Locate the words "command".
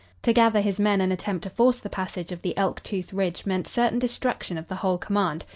4.97-5.45